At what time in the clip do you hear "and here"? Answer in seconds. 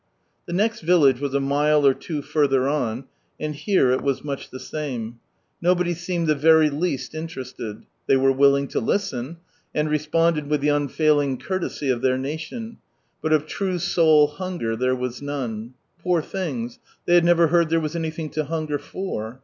3.39-3.91